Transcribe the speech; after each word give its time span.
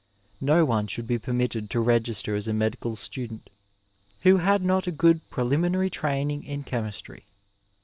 No 0.41 0.65
one 0.65 0.87
should 0.87 1.05
be 1.05 1.19
permitted 1.19 1.69
to 1.69 1.79
register 1.79 2.33
as 2.33 2.47
a 2.47 2.53
medical 2.53 2.95
student 2.95 3.51
who 4.21 4.37
had 4.37 4.63
not 4.65 4.87
a 4.87 4.91
good 4.91 5.21
preliminary 5.29 5.91
training 5.91 6.43
in 6.43 6.63
chemistry. 6.63 7.25